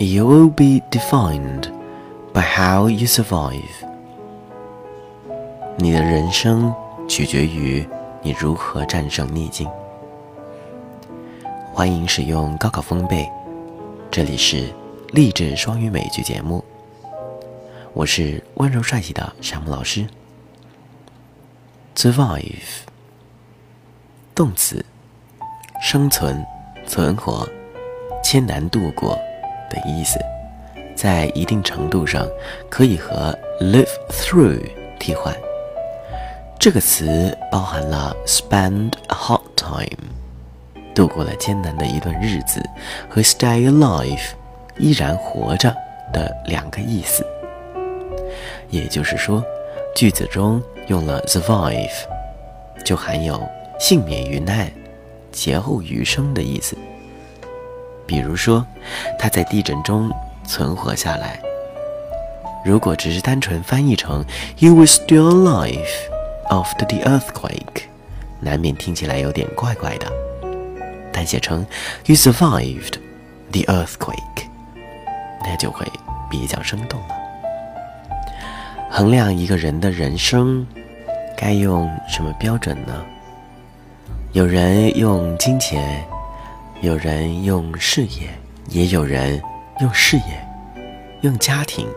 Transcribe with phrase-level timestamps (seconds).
[0.00, 1.72] You will be defined
[2.32, 3.64] by how you survive。
[5.76, 6.72] 你的人生
[7.08, 7.84] 取决于
[8.22, 9.68] 你如何战胜逆境。
[11.74, 13.28] 欢迎使用高考风背，
[14.08, 14.72] 这里是
[15.08, 16.64] 励志双语美剧节目。
[17.92, 20.06] 我是温柔帅气的山姆老师。
[21.96, 22.84] Survive，
[24.32, 24.84] 动词，
[25.82, 26.46] 生存、
[26.86, 27.48] 存活、
[28.22, 29.18] 艰难度过
[29.68, 30.18] 的意思，
[30.94, 32.26] 在一定程度上
[32.68, 34.60] 可以和 live through
[34.98, 35.34] 替换。
[36.58, 40.10] 这个词包含了 spend a hard time，
[40.94, 42.60] 度过了艰难的一段日子，
[43.08, 44.20] 和 stay alive，
[44.76, 45.72] 依然活着
[46.12, 47.24] 的两个意思。
[48.70, 49.42] 也就是说，
[49.94, 51.88] 句子中用了 survive，
[52.84, 53.40] 就含有
[53.78, 54.68] 幸免于难、
[55.30, 56.76] 劫后余生的意思。
[58.08, 58.64] 比如说，
[59.18, 60.10] 他在地震中
[60.46, 61.38] 存活下来。
[62.64, 64.24] 如果只是单纯翻译成
[64.56, 65.86] "You were still alive
[66.48, 67.82] after the earthquake"，
[68.40, 70.10] 难免听起来有点怪怪的。
[71.12, 71.66] 但写成
[72.06, 72.94] "You survived
[73.52, 74.48] the earthquake"，
[75.44, 75.86] 那就会
[76.30, 77.14] 比较生动了。
[78.90, 80.66] 衡量一个人的人生，
[81.36, 83.04] 该用什么标准呢？
[84.32, 86.02] 有人用金钱，
[86.80, 88.28] 有人用事业，
[88.68, 89.42] 也有人
[89.80, 90.22] 用事业，
[91.22, 91.88] 用家庭。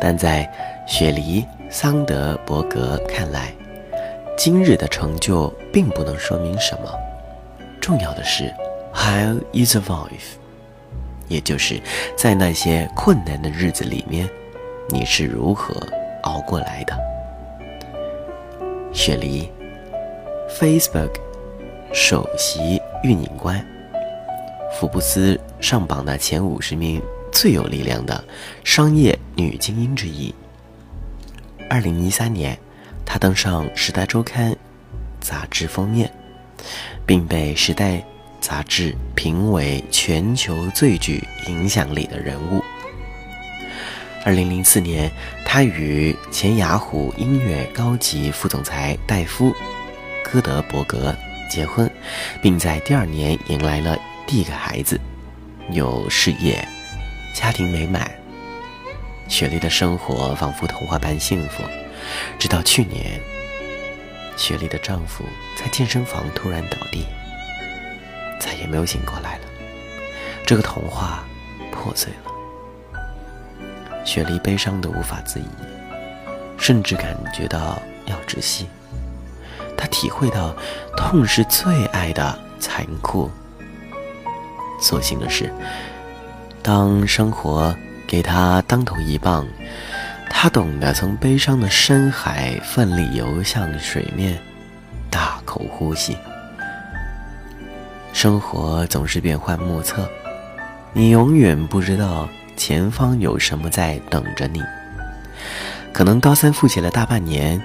[0.00, 0.50] 但在
[0.84, 3.52] 雪梨·桑德伯格看来，
[4.36, 6.92] 今日的成就并不能说明什么，
[7.80, 8.52] 重要的是
[8.92, 10.08] how you survive，
[11.28, 11.80] 也就是
[12.16, 14.28] 在那些困难的日子里面。
[14.88, 15.72] 你是如何
[16.24, 16.98] 熬过来的？
[18.92, 19.48] 雪梨
[20.50, 21.12] ，Facebook
[21.92, 23.64] 首席运营官，
[24.72, 28.22] 福布斯上榜的前五十名最有力量的
[28.62, 30.32] 商业女精英之一。
[31.68, 32.56] 二零一三年，
[33.04, 34.52] 她登上《时代周刊》
[35.20, 36.12] 杂志封面，
[37.04, 37.96] 并被《时代》
[38.40, 42.62] 杂志评为全球最具影响力的人物。
[44.24, 45.10] 二零零四年，
[45.44, 49.50] 他与前雅虎音乐高级副总裁戴夫·
[50.22, 51.12] 戈德伯格
[51.52, 51.90] 结婚，
[52.40, 54.98] 并在第二年迎来了第一个孩子，
[55.70, 56.66] 有事业，
[57.34, 58.10] 家庭美满。
[59.28, 61.62] 雪莉的生活仿佛童话般幸福，
[62.38, 63.20] 直到去年，
[64.34, 67.04] 雪莉的丈夫在健身房突然倒地，
[68.40, 69.44] 再也没有醒过来了。
[70.46, 71.22] 这个童话
[71.70, 72.88] 破碎了。
[74.06, 75.44] 雪莉悲伤的无法自已，
[76.56, 78.66] 甚至感觉到要窒息。
[79.82, 80.54] 他体会到
[80.96, 83.28] 痛是最爱的残酷。
[84.80, 85.52] 所幸的是，
[86.62, 87.74] 当生活
[88.06, 89.44] 给他当头一棒，
[90.30, 94.38] 他懂得从悲伤的深海奋力游向水面，
[95.10, 96.16] 大口呼吸。
[98.12, 100.08] 生活总是变幻莫测，
[100.92, 102.28] 你永远不知道。
[102.54, 104.62] 前方有什么在等着你？
[105.92, 107.60] 可能高三复习了大半年，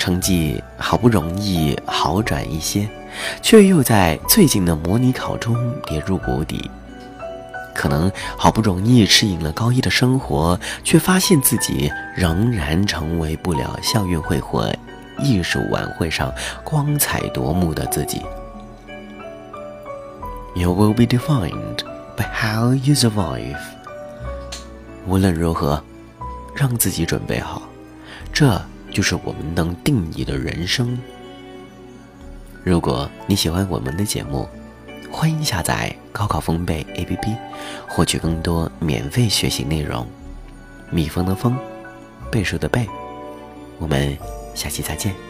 [0.00, 2.88] 成绩好不容易好转一些，
[3.42, 5.54] 却又在最近的模拟考中
[5.86, 6.70] 跌入谷底。
[7.74, 14.72] 可能好不容易适应了高一的生活，却发现自己仍然成为不了校运会或
[15.18, 16.32] 艺术晚会上
[16.64, 18.22] 光彩夺目的自己。
[20.54, 21.84] You will be defined.
[22.16, 23.58] By how you survive。
[25.06, 25.82] 无论如何，
[26.54, 27.62] 让自己准备好，
[28.32, 30.98] 这就是我们能定义的人生。
[32.62, 34.48] 如果你喜欢我们的节目，
[35.10, 37.36] 欢迎下载高考风贝 APP，
[37.88, 40.06] 获取更多免费学习内容。
[40.90, 41.56] 蜜蜂的蜂，
[42.30, 42.86] 倍数的倍，
[43.78, 44.16] 我们
[44.54, 45.29] 下期再见。